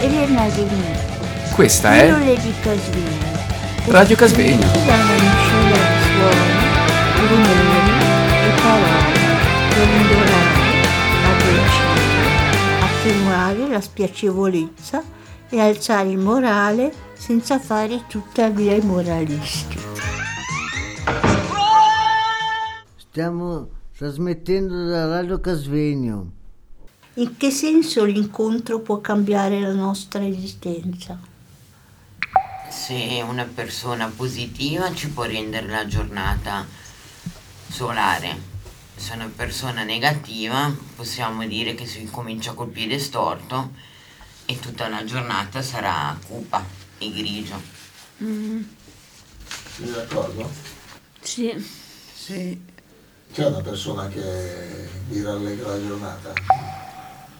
Elena 0.00 0.48
Ghini. 0.48 0.96
Questa 1.52 1.94
è 1.94 2.06
Pillole 2.06 2.36
di 2.38 2.54
Casvegno. 2.62 3.28
Radio 3.88 4.16
Casvegno. 4.16 4.66
Da 4.66 4.94
una 4.94 5.12
miscela 5.12 5.76
di 5.76 6.00
suoni, 6.08 7.28
rumori 7.28 7.92
e 8.32 8.50
parole 8.62 9.20
per 9.68 9.88
indorare, 10.00 10.64
addolcire, 11.26 12.32
attenuare 12.80 13.68
la 13.68 13.80
spiacevolezza 13.82 15.02
e 15.50 15.60
alzare 15.60 16.08
il 16.08 16.18
morale 16.18 16.90
senza 17.12 17.58
fare 17.58 18.04
tuttavia 18.06 18.74
i 18.74 18.80
moralisti. 18.80 19.78
Stiamo 22.96 23.68
trasmettendo 23.94 24.86
da 24.86 25.06
Radio 25.08 25.40
Casvegno. 25.40 26.38
In 27.20 27.36
che 27.36 27.50
senso 27.50 28.06
l'incontro 28.06 28.80
può 28.80 29.02
cambiare 29.02 29.60
la 29.60 29.74
nostra 29.74 30.24
esistenza? 30.24 31.20
Se 32.70 33.22
una 33.28 33.44
persona 33.44 34.08
positiva 34.08 34.94
ci 34.94 35.10
può 35.10 35.24
rendere 35.24 35.66
la 35.66 35.86
giornata 35.86 36.66
solare. 37.68 38.48
Se 38.96 39.12
una 39.12 39.30
persona 39.36 39.84
negativa 39.84 40.74
possiamo 40.96 41.46
dire 41.46 41.74
che 41.74 41.84
si 41.84 42.08
comincia 42.10 42.54
col 42.54 42.68
piede 42.68 42.98
storto 42.98 43.72
e 44.46 44.58
tutta 44.58 44.88
la 44.88 45.04
giornata 45.04 45.60
sarà 45.60 46.18
cupa 46.26 46.64
e 46.96 47.12
grigio. 47.12 47.60
Sei 48.16 49.90
d'accordo? 49.90 50.50
Sì, 51.20 51.52
Sì. 52.14 52.68
C'è 53.30 53.46
una 53.46 53.60
persona 53.60 54.08
che 54.08 54.88
vi 55.08 55.22
rallegra 55.22 55.68
la 55.68 55.86
giornata? 55.86 56.69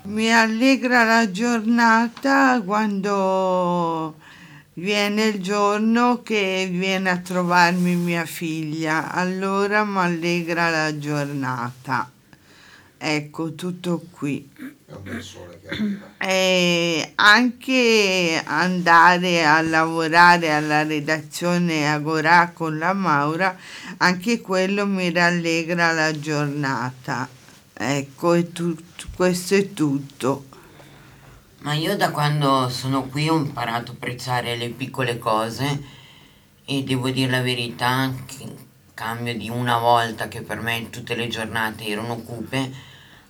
Mi 0.03 0.33
allegra 0.33 1.05
la 1.05 1.31
giornata 1.31 2.63
quando 2.65 4.17
viene 4.75 5.25
il 5.27 5.43
giorno 5.43 6.23
che 6.23 6.69
viene 6.73 7.11
a 7.11 7.19
trovarmi 7.19 7.97
mia 7.97 8.25
figlia, 8.25 9.13
allora 9.13 9.85
mi 9.85 9.99
allegra 9.99 10.71
la 10.71 10.99
giornata. 10.99 12.11
Ecco, 12.97 13.55
tutto 13.55 14.03
qui. 14.11 14.51
E 16.17 17.13
anche 17.15 18.43
andare 18.43 19.45
a 19.45 19.61
lavorare 19.61 20.51
alla 20.51 20.83
redazione 20.83 21.93
Agorà 21.93 22.53
con 22.55 22.79
la 22.79 22.95
Maura, 22.95 23.55
anche 23.99 24.41
quello 24.41 24.87
mi 24.87 25.13
rallegra 25.13 25.93
la 25.93 26.19
giornata. 26.19 27.29
Ecco, 27.83 28.35
è 28.35 28.47
tut- 28.53 29.07
questo 29.15 29.55
è 29.55 29.73
tutto. 29.73 30.45
Ma 31.61 31.73
io 31.73 31.97
da 31.97 32.11
quando 32.11 32.69
sono 32.69 33.05
qui 33.05 33.27
ho 33.27 33.39
imparato 33.39 33.93
a 33.93 33.95
apprezzare 33.95 34.55
le 34.57 34.69
piccole 34.69 35.17
cose 35.17 35.83
e 36.67 36.83
devo 36.85 37.09
dire 37.09 37.31
la 37.31 37.41
verità 37.41 38.13
che 38.27 38.43
in 38.43 38.55
cambio 38.93 39.35
di 39.35 39.49
una 39.49 39.79
volta 39.79 40.29
che 40.29 40.43
per 40.43 40.61
me 40.61 40.91
tutte 40.91 41.15
le 41.15 41.29
giornate 41.29 41.87
erano 41.87 42.17
cupe, 42.17 42.71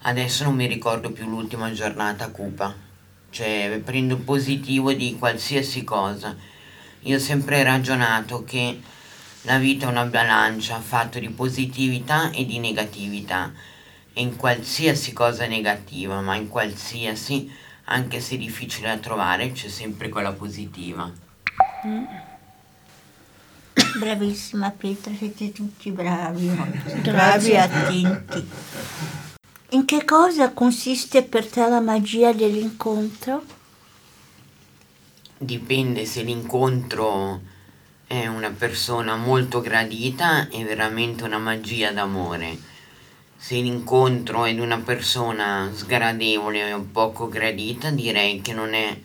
adesso 0.00 0.42
non 0.42 0.56
mi 0.56 0.66
ricordo 0.66 1.12
più 1.12 1.28
l'ultima 1.28 1.70
giornata 1.70 2.30
cupa. 2.30 2.74
Cioè 3.30 3.80
prendo 3.84 4.16
positivo 4.16 4.92
di 4.92 5.14
qualsiasi 5.16 5.84
cosa. 5.84 6.34
Io 7.02 7.16
ho 7.16 7.20
sempre 7.20 7.62
ragionato 7.62 8.42
che 8.42 8.80
la 9.42 9.58
vita 9.58 9.86
è 9.86 9.90
una 9.90 10.06
bilancia 10.06 10.80
fatta 10.80 11.20
di 11.20 11.28
positività 11.28 12.32
e 12.32 12.44
di 12.44 12.58
negatività 12.58 13.78
in 14.14 14.36
qualsiasi 14.36 15.12
cosa 15.12 15.46
negativa, 15.46 16.20
ma 16.20 16.34
in 16.34 16.48
qualsiasi, 16.48 17.50
anche 17.84 18.20
se 18.20 18.36
difficile 18.36 18.88
da 18.88 18.98
trovare, 18.98 19.52
c'è 19.52 19.68
sempre 19.68 20.08
quella 20.08 20.32
positiva. 20.32 21.10
Bravissima 23.98 24.70
Petra, 24.70 25.12
siete 25.16 25.52
tutti 25.52 25.90
bravi, 25.90 26.48
bravi 27.02 27.50
e 27.50 27.56
attenti. 27.56 28.48
In 29.70 29.84
che 29.84 30.04
cosa 30.04 30.52
consiste 30.52 31.22
per 31.22 31.46
te 31.46 31.68
la 31.68 31.80
magia 31.80 32.32
dell'incontro? 32.32 33.44
Dipende 35.38 36.04
se 36.04 36.22
l'incontro 36.22 37.40
è 38.06 38.26
una 38.26 38.50
persona 38.50 39.16
molto 39.16 39.60
gradita, 39.60 40.48
è 40.48 40.64
veramente 40.64 41.24
una 41.24 41.38
magia 41.38 41.92
d'amore. 41.92 42.58
Se 43.42 43.54
l'incontro 43.54 44.44
è 44.44 44.52
di 44.52 44.60
una 44.60 44.80
persona 44.80 45.70
sgradevole 45.72 46.74
o 46.74 46.86
poco 46.92 47.26
gradita, 47.26 47.90
direi 47.90 48.42
che 48.42 48.52
non 48.52 48.74
è 48.74 49.00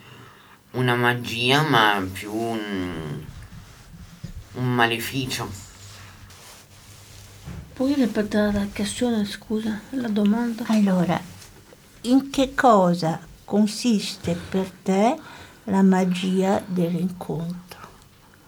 una 0.71 0.93
magia, 0.93 1.61
ma 1.61 2.05
più 2.11 2.33
un, 2.33 3.23
un 4.55 4.75
maleficio. 4.75 5.49
puoi 7.73 7.93
ripetere 7.93 8.51
la 8.51 8.67
questione, 8.73 9.23
scusa, 9.23 9.79
la 9.91 10.09
domanda? 10.09 10.65
Allora, 10.67 11.19
in 12.01 12.29
che 12.29 12.53
cosa 12.53 13.17
consiste 13.45 14.37
per 14.49 14.69
te 14.83 15.17
la 15.63 15.81
magia 15.81 16.61
dell'incontro? 16.65 17.79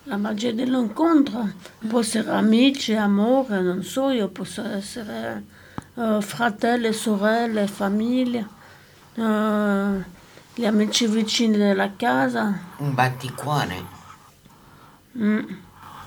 La 0.04 0.18
magia 0.18 0.52
dell'incontro 0.52 1.50
può 1.88 2.02
essere 2.02 2.30
amici, 2.30 2.94
amore, 2.94 3.62
non 3.62 3.84
so, 3.84 4.10
io 4.10 4.28
posso 4.28 4.62
essere 4.66 5.56
eh, 5.98 6.22
fratelli, 6.22 6.94
sorelle, 6.94 7.68
famiglia, 7.68 8.48
eh, 9.16 10.04
gli 10.56 10.66
amici 10.66 11.08
vicini 11.08 11.58
della 11.58 11.92
casa. 11.96 12.60
Un 12.78 12.94
batticuore. 12.94 13.96
Mm, 15.18 15.40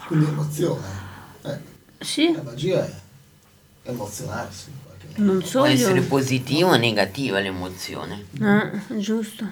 Quindi 0.06 0.26
emozione. 0.26 0.86
Eh, 1.42 1.58
sì, 1.98 2.32
la 2.32 2.42
magia 2.42 2.84
è 2.84 2.92
emozionarsi. 3.82 4.70
in 4.70 4.76
qualche 4.84 5.06
modo. 5.20 5.32
non 5.32 5.42
so 5.44 5.58
Può 5.60 5.66
essere 5.68 5.98
io. 6.00 6.06
positiva 6.06 6.68
o 6.70 6.76
negativa 6.76 7.40
l'emozione. 7.40 8.26
Eh, 8.40 8.98
giusto. 9.00 9.44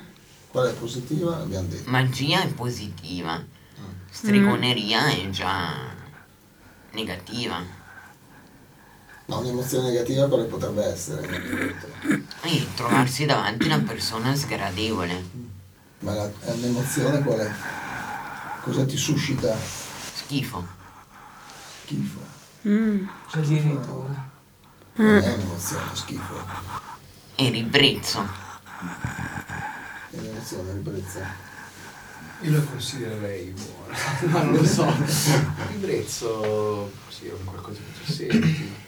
Qual 0.50 0.68
è 0.68 0.74
positiva? 0.74 1.36
Abbiamo 1.38 1.66
detto. 1.68 1.90
Magia 1.90 2.42
è 2.42 2.48
positiva, 2.48 3.42
stregoneria 4.10 5.08
è 5.08 5.28
già 5.30 5.74
negativa. 6.92 7.62
No, 9.28 9.40
un'emozione 9.40 9.90
negativa 9.90 10.26
quale 10.26 10.44
potrebbe 10.44 10.84
essere? 10.84 11.26
E 12.42 12.66
trovarsi 12.74 13.26
davanti 13.26 13.70
a 13.70 13.74
una 13.76 13.84
persona 13.86 14.34
sgradevole, 14.34 15.22
Ma 16.00 16.14
la- 16.14 16.30
è 16.40 16.50
un'emozione 16.52 17.20
qual 17.22 17.38
è? 17.40 17.50
Cosa 18.62 18.86
ti 18.86 18.96
suscita 18.96 19.54
schifo. 20.14 20.66
schifo? 21.84 22.18
Mm, 22.66 23.06
Non 24.94 25.18
è 25.22 25.32
un'emozione 25.34 25.90
schifo, 25.94 26.42
E 27.34 27.50
ribrezzo. 27.50 28.26
è 30.10 30.16
un'emozione 30.16 30.72
ribrezza. 30.72 31.20
Io 32.42 32.52
lo 32.52 32.62
considererei 32.64 33.50
buono, 33.52 34.32
ma 34.32 34.42
non 34.44 34.54
lo 34.54 34.64
so. 34.64 34.90
Ribrezzo, 35.70 36.90
sì, 37.08 37.26
è 37.26 37.32
un 37.32 37.44
qualcosa 37.44 37.78
che 37.80 38.04
tu 38.06 38.12
senti. 38.12 38.86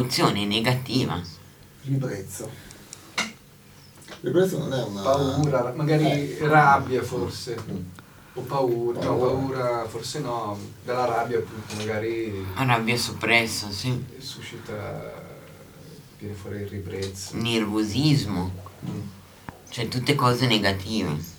È 0.00 0.02
un'emozione 0.02 0.46
negativa. 0.46 1.20
Ribrezzo. 1.82 2.50
Ribrezzo 4.22 4.58
non 4.58 4.72
è 4.72 4.82
una... 4.82 5.02
Paura, 5.02 5.72
magari 5.76 6.36
Eh. 6.36 6.46
rabbia 6.46 7.02
forse. 7.02 7.56
Mm. 7.70 7.76
O 8.34 8.40
paura, 8.42 9.00
no, 9.00 9.16
Paura. 9.16 9.58
paura 9.58 9.88
forse 9.88 10.20
no, 10.20 10.56
dalla 10.84 11.04
rabbia 11.04 11.38
appunto 11.38 11.74
magari 11.74 12.46
Rabbia 12.54 12.96
soppressa, 12.96 13.70
sì. 13.72 14.04
suscita, 14.18 15.12
viene 16.18 16.34
fuori 16.34 16.60
il 16.60 16.68
ribrezzo. 16.68 17.36
Nervosismo. 17.36 18.52
Mm. 18.88 19.00
Cioè 19.68 19.88
tutte 19.88 20.14
cose 20.14 20.46
negative. 20.46 21.38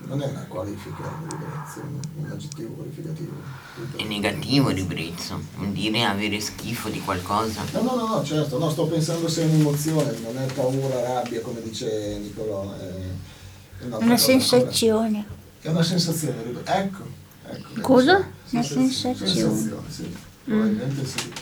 Non 0.00 0.22
è 0.22 0.26
una 0.26 0.44
qualifica, 0.48 1.02
ribrezzo, 1.28 1.82
un 2.16 2.30
aggettivo 2.30 2.68
qualificativo. 2.74 3.32
È 3.96 4.04
negativo 4.04 4.70
il 4.70 4.76
ribrezzo. 4.76 5.40
Vuol 5.56 5.70
dire 5.72 6.04
avere 6.04 6.38
schifo 6.40 6.88
di 6.88 7.00
qualcosa. 7.00 7.62
No, 7.72 7.82
no, 7.82 7.94
no, 7.96 8.06
no, 8.06 8.24
certo, 8.24 8.58
no, 8.58 8.70
sto 8.70 8.86
pensando 8.86 9.28
se 9.28 9.42
è 9.42 9.44
un'emozione, 9.46 10.16
non 10.22 10.38
è 10.38 10.46
paura, 10.52 11.00
rabbia, 11.14 11.40
come 11.40 11.60
dice 11.62 12.16
Nicolò. 12.18 12.72
È 12.76 13.84
Una 13.84 13.96
cosa. 13.98 14.16
sensazione. 14.16 15.26
È 15.60 15.68
una 15.68 15.82
sensazione, 15.82 16.42
ecco. 16.64 17.02
ecco 17.44 17.80
Cosa? 17.80 18.16
Una 18.16 18.62
Sensaz- 18.62 18.90
sensazione. 18.92 19.56
sensazione, 19.56 19.90
sì. 19.90 20.16
Probabilmente 20.44 21.06
sì. 21.06 21.32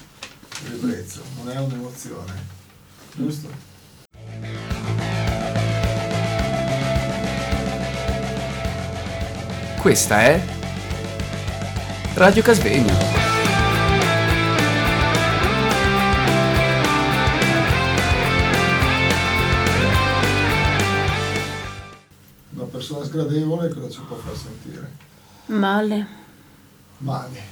Ribrezzo, 0.70 1.20
non 1.36 1.50
è 1.50 1.58
un'emozione. 1.60 2.32
Giusto? 3.14 3.48
Questa 9.86 10.20
è 10.20 10.44
Radio 12.14 12.42
Casvegno. 12.42 12.92
No, 22.50 22.68
sgradevole 22.80 23.72
cosa 23.72 23.88
ci 23.88 24.00
può 24.00 24.16
far 24.16 24.36
sentire? 24.36 24.90
Male. 25.46 26.06
Male. 26.98 27.42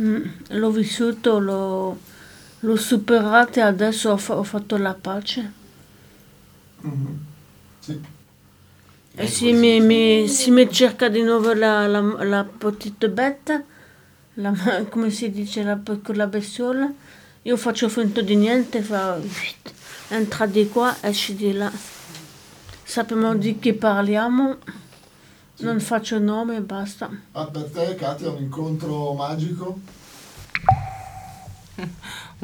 Mm, 0.00 0.26
L'ho 0.50 0.70
vissuto, 0.70 1.40
l'ho, 1.40 1.98
l'ho 2.60 2.76
superato 2.76 3.58
e 3.58 3.62
adesso 3.62 4.12
ho, 4.12 4.16
fa- 4.16 4.36
ho 4.36 4.44
fatto 4.44 4.76
la 4.76 4.94
pace. 4.94 5.52
Mhm. 6.82 7.18
Sì. 7.80 8.00
E 9.16 9.26
se 9.28 9.52
mi, 9.52 9.80
mi- 9.80 10.26
se 10.28 10.50
mi 10.50 10.68
cerca 10.70 11.08
di 11.08 11.22
nuovo 11.22 11.52
la, 11.54 11.86
la, 11.86 12.00
la 12.24 12.44
petite 12.44 13.08
bête, 13.08 13.64
la, 14.34 14.52
come 14.90 15.10
si 15.10 15.30
dice, 15.30 15.62
la 15.62 15.76
piccola 15.76 16.26
bestiola, 16.26 16.92
io 17.42 17.56
faccio 17.56 17.88
finta 17.88 18.20
di 18.22 18.34
niente, 18.34 18.82
fa, 18.82 19.18
entra 20.08 20.46
di 20.46 20.68
qua, 20.68 20.96
esci 21.00 21.34
di 21.36 21.52
là. 21.52 21.70
Sappiamo 22.82 23.34
di 23.36 23.58
chi 23.60 23.72
parliamo, 23.72 24.56
non 25.58 25.78
faccio 25.80 26.18
nome 26.18 26.56
e 26.56 26.60
basta. 26.60 27.08
Ah, 27.32 27.46
per 27.46 27.70
te, 27.70 27.94
Katia, 27.94 28.30
un 28.30 28.42
incontro 28.42 29.12
magico? 29.14 29.78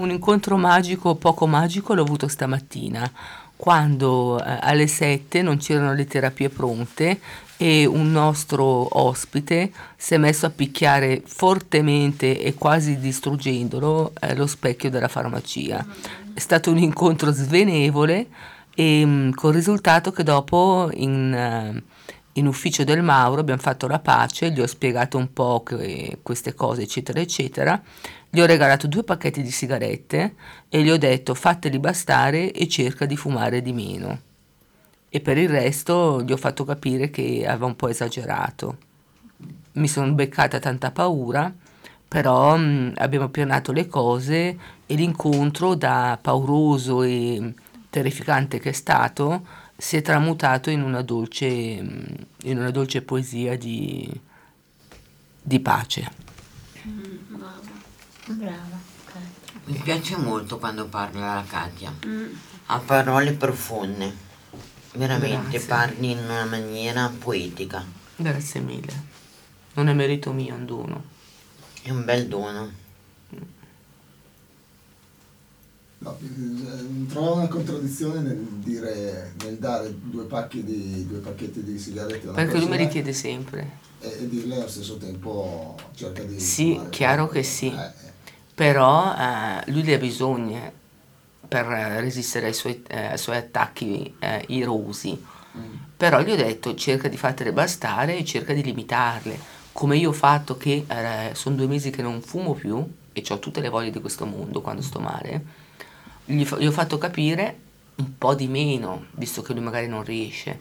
Un 0.00 0.10
incontro 0.10 0.56
magico 0.56 1.14
poco 1.16 1.46
magico 1.46 1.92
l'ho 1.92 2.00
avuto 2.00 2.26
stamattina, 2.26 3.12
quando 3.54 4.42
eh, 4.42 4.56
alle 4.62 4.86
7 4.86 5.42
non 5.42 5.58
c'erano 5.58 5.92
le 5.92 6.06
terapie 6.06 6.48
pronte 6.48 7.20
e 7.58 7.84
un 7.84 8.10
nostro 8.10 8.98
ospite 8.98 9.70
si 9.98 10.14
è 10.14 10.16
messo 10.16 10.46
a 10.46 10.50
picchiare 10.50 11.20
fortemente 11.26 12.40
e 12.40 12.54
quasi 12.54 12.98
distruggendolo 12.98 14.14
eh, 14.18 14.34
lo 14.34 14.46
specchio 14.46 14.88
della 14.88 15.08
farmacia. 15.08 15.84
È 16.32 16.40
stato 16.40 16.70
un 16.70 16.78
incontro 16.78 17.30
svenevole 17.30 18.26
e 18.74 19.04
mh, 19.04 19.34
col 19.34 19.52
risultato 19.52 20.12
che 20.12 20.22
dopo 20.22 20.88
in, 20.94 21.34
eh, 21.34 21.82
in 22.34 22.46
ufficio 22.46 22.84
del 22.84 23.02
Mauro 23.02 23.40
abbiamo 23.40 23.60
fatto 23.60 23.88
la 23.88 23.98
pace, 23.98 24.50
gli 24.50 24.60
ho 24.60 24.66
spiegato 24.66 25.18
un 25.18 25.32
po' 25.32 25.64
queste 26.22 26.54
cose 26.54 26.82
eccetera 26.82 27.20
eccetera, 27.20 27.82
gli 28.28 28.40
ho 28.40 28.46
regalato 28.46 28.86
due 28.86 29.02
pacchetti 29.02 29.42
di 29.42 29.50
sigarette 29.50 30.34
e 30.68 30.82
gli 30.82 30.90
ho 30.90 30.96
detto 30.96 31.34
fateli 31.34 31.80
bastare 31.80 32.52
e 32.52 32.68
cerca 32.68 33.04
di 33.04 33.16
fumare 33.16 33.62
di 33.62 33.72
meno. 33.72 34.20
E 35.08 35.20
per 35.20 35.38
il 35.38 35.48
resto 35.48 36.22
gli 36.22 36.30
ho 36.30 36.36
fatto 36.36 36.64
capire 36.64 37.10
che 37.10 37.44
aveva 37.44 37.66
un 37.66 37.74
po' 37.74 37.88
esagerato. 37.88 38.76
Mi 39.72 39.88
sono 39.88 40.12
beccata 40.12 40.60
tanta 40.60 40.92
paura, 40.92 41.52
però 42.06 42.56
mh, 42.56 42.92
abbiamo 42.96 43.28
pianato 43.28 43.72
le 43.72 43.88
cose 43.88 44.58
e 44.86 44.94
l'incontro 44.94 45.74
da 45.74 46.16
pauroso 46.20 47.02
e 47.02 47.54
terrificante 47.90 48.60
che 48.60 48.68
è 48.68 48.72
stato 48.72 49.44
si 49.80 49.96
è 49.96 50.02
tramutato 50.02 50.68
in 50.68 50.82
una 50.82 51.00
dolce, 51.00 51.80
mh, 51.80 52.26
in 52.42 52.58
una 52.58 52.70
dolce 52.70 53.00
poesia 53.00 53.56
di, 53.56 54.08
di 55.40 55.58
pace. 55.60 56.10
Brava. 58.26 58.78
Mi 59.64 59.78
piace 59.82 60.16
molto 60.16 60.58
quando 60.58 60.86
parla 60.86 61.34
la 61.34 61.44
Katia. 61.46 61.94
Mm. 62.06 62.26
Ha 62.66 62.78
parole 62.78 63.32
profonde. 63.32 64.28
Veramente 64.92 65.50
Grazie. 65.50 65.66
parli 65.66 66.10
in 66.10 66.18
una 66.18 66.44
maniera 66.44 67.08
poetica. 67.08 67.82
Grazie 68.16 68.60
mille. 68.60 69.08
Non 69.74 69.88
è 69.88 69.94
merito 69.94 70.32
mio, 70.32 70.54
è 70.54 70.58
un 70.58 70.66
dono. 70.66 71.04
È 71.82 71.90
un 71.90 72.04
bel 72.04 72.28
dono. 72.28 72.70
No, 76.02 76.16
eh, 76.18 77.06
trovo 77.08 77.34
una 77.34 77.46
contraddizione 77.48 78.20
nel 78.20 78.38
dire, 78.38 79.34
nel 79.44 79.58
dare 79.58 79.94
due 80.00 80.24
pacchi 80.24 80.64
di 80.64 81.06
due 81.06 81.18
pacchetti 81.18 81.62
di 81.62 81.78
sigarette 81.78 82.26
a 82.26 82.30
una 82.30 82.42
Perché 82.42 82.58
lui 82.58 82.68
me 82.68 82.78
li 82.78 82.88
chiede 82.88 83.12
sempre. 83.12 83.78
e, 84.00 84.16
e 84.20 84.28
dirle 84.28 84.54
allo 84.56 84.68
stesso 84.68 84.96
tempo 84.96 85.76
cerca 85.94 86.22
di 86.22 86.40
Sì, 86.40 86.72
fumare 86.72 86.88
chiaro 86.88 87.28
che 87.28 87.42
sì. 87.42 87.66
Eh, 87.68 87.84
eh. 87.84 88.12
Però 88.54 89.14
eh, 89.14 89.70
lui 89.70 89.82
ne 89.82 89.94
ha 89.94 89.98
bisogno 89.98 90.72
per 91.46 91.66
resistere 91.66 92.46
ai 92.46 92.54
suoi, 92.54 92.82
eh, 92.88 93.06
ai 93.08 93.18
suoi 93.18 93.36
attacchi 93.36 94.14
eh, 94.20 94.44
irosi. 94.48 95.22
Però 95.98 96.22
gli 96.22 96.30
ho 96.30 96.36
detto 96.36 96.74
cerca 96.76 97.08
di 97.08 97.18
fartele 97.18 97.52
bastare 97.52 98.16
e 98.16 98.24
cerca 98.24 98.54
di 98.54 98.62
limitarle. 98.62 99.38
Come 99.72 99.98
io 99.98 100.10
ho 100.10 100.12
fatto 100.14 100.56
che 100.56 100.86
sono 101.32 101.56
due 101.56 101.66
mesi 101.66 101.90
che 101.90 102.00
non 102.00 102.22
fumo 102.22 102.54
più 102.54 102.82
e 103.12 103.24
ho 103.28 103.38
tutte 103.38 103.60
le 103.60 103.68
voglie 103.68 103.90
di 103.90 104.00
questo 104.00 104.24
mondo 104.24 104.62
quando 104.62 104.80
sto 104.80 104.98
male, 105.00 105.44
gli, 106.30 106.46
gli 106.46 106.66
ho 106.66 106.72
fatto 106.72 106.98
capire 106.98 107.58
un 107.96 108.16
po' 108.16 108.34
di 108.34 108.48
meno, 108.48 109.06
visto 109.12 109.42
che 109.42 109.52
lui 109.52 109.62
magari 109.62 109.86
non 109.88 110.02
riesce, 110.02 110.58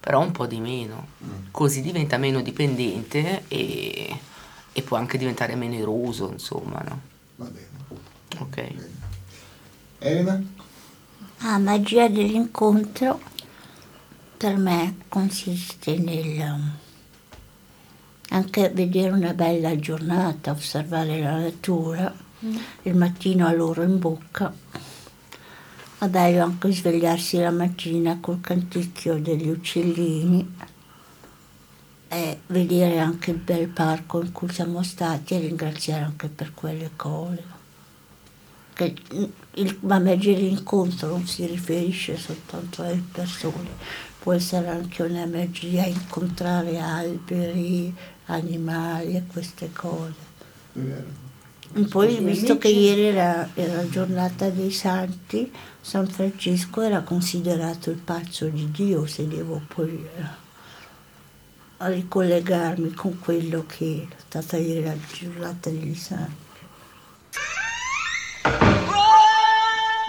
però 0.00 0.20
un 0.20 0.32
po' 0.32 0.46
di 0.46 0.60
meno. 0.60 1.08
Così 1.50 1.82
diventa 1.82 2.16
meno 2.16 2.40
dipendente 2.40 3.44
e, 3.48 4.18
e 4.72 4.82
può 4.82 4.96
anche 4.96 5.18
diventare 5.18 5.54
meno 5.54 5.74
eroso, 5.74 6.30
insomma, 6.30 6.82
no? 6.86 7.00
Va 7.36 7.46
bene. 7.46 7.66
Ok. 8.38 8.74
Elena? 9.98 10.42
La 11.40 11.58
magia 11.58 12.08
dell'incontro 12.08 13.20
per 14.36 14.56
me 14.56 14.96
consiste 15.08 15.96
nel 15.98 16.38
um, 16.38 16.76
anche 18.30 18.70
vedere 18.70 19.10
una 19.10 19.34
bella 19.34 19.76
giornata, 19.78 20.52
osservare 20.52 21.20
la 21.20 21.38
natura, 21.38 22.14
il 22.82 22.94
mattino 22.94 23.46
a 23.46 23.52
loro 23.52 23.82
in 23.82 23.98
bocca. 23.98 24.52
È 25.98 26.06
bello 26.08 26.44
anche 26.44 26.72
svegliarsi 26.72 27.38
la 27.38 27.50
mattina 27.50 28.18
col 28.20 28.40
canticchio 28.40 29.18
degli 29.18 29.48
uccellini 29.48 30.54
e 32.06 32.40
vedere 32.46 33.00
anche 33.00 33.32
il 33.32 33.38
bel 33.38 33.66
parco 33.66 34.22
in 34.22 34.30
cui 34.30 34.48
siamo 34.48 34.82
stati 34.84 35.34
e 35.34 35.40
ringraziare 35.40 36.04
anche 36.04 36.28
per 36.28 36.54
quelle 36.54 36.90
cose 36.94 37.56
che 38.74 38.94
il, 39.54 39.78
la 39.80 39.98
magia 39.98 40.34
dell'incontro 40.34 41.08
non 41.08 41.26
si 41.26 41.44
riferisce 41.46 42.16
soltanto 42.16 42.82
alle 42.82 43.02
persone, 43.10 43.70
può 44.20 44.32
essere 44.32 44.68
anche 44.68 45.02
una 45.02 45.26
magia 45.26 45.84
incontrare 45.84 46.78
alberi, 46.78 47.92
animali 48.26 49.16
e 49.16 49.24
queste 49.26 49.72
cose. 49.72 50.14
È 50.74 50.78
vero. 50.78 51.27
Poi, 51.90 52.18
visto 52.20 52.58
che 52.58 52.68
ieri 52.68 53.02
era, 53.02 53.50
era 53.54 53.88
giornata 53.88 54.48
dei 54.48 54.70
santi, 54.70 55.52
San 55.80 56.06
Francesco 56.08 56.80
era 56.80 57.02
considerato 57.02 57.90
il 57.90 57.98
pazzo 57.98 58.46
di 58.46 58.70
Dio, 58.70 59.06
se 59.06 59.28
devo 59.28 59.60
poi 59.68 60.06
eh, 60.16 61.86
ricollegarmi 61.88 62.92
con 62.92 63.18
quello 63.18 63.64
che 63.66 64.06
è 64.08 64.14
stata 64.26 64.56
ieri 64.56 64.82
la 64.84 64.96
giornata 65.12 65.70
dei 65.70 65.94
santi. 65.94 66.46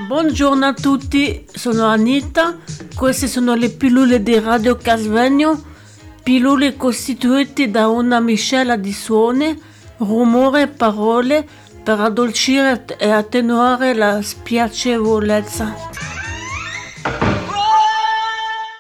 Buongiorno 0.07 0.65
a 0.65 0.73
tutti, 0.73 1.45
sono 1.53 1.85
Anita, 1.85 2.57
queste 2.95 3.27
sono 3.27 3.53
le 3.53 3.69
pillole 3.69 4.23
di 4.23 4.39
Radio 4.39 4.77
Casvegno, 4.77 5.61
pillole 6.23 6.77
costituite 6.77 7.69
da 7.69 7.89
una 7.89 8.19
miscela 8.21 8.77
di 8.77 8.93
suoni, 8.93 9.67
rumore 9.99 10.63
e 10.63 10.67
parole 10.67 11.47
per 11.83 11.99
addolcire 11.99 12.85
e 12.97 13.09
attenuare 13.09 13.93
la 13.93 14.21
spiacevolezza. 14.21 16.08